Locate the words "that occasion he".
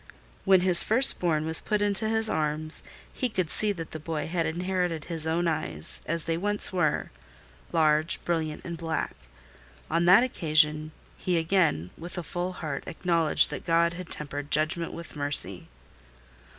10.05-11.37